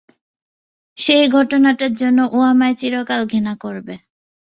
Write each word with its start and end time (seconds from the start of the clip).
সেই 0.97 1.25
ঘটনাটার 1.35 1.93
জন্য 1.95 2.19
ও 2.31 2.39
আমায় 2.51 2.75
চিরকাল 2.75 3.21
ঘৃণা 3.25 3.53
করবে। 3.63 3.93